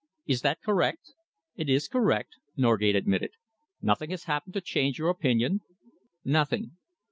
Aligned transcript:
Is 0.25 0.41
that 0.41 0.63
correct?" 0.63 1.13
"It 1.55 1.69
is 1.69 1.87
correct," 1.87 2.37
Norgate 2.57 2.95
admitted. 2.95 3.33
"Nothing 3.83 4.09
has 4.09 4.23
happened 4.23 4.55
to 4.55 4.61
change 4.61 4.97
your 4.97 5.09
opinion?" 5.09 5.61
"Nothing." 6.25 6.71